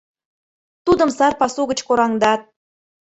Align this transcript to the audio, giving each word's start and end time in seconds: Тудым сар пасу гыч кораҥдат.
Тудым 0.85 1.09
сар 1.17 1.33
пасу 1.39 1.61
гыч 1.71 1.79
кораҥдат. 1.87 2.41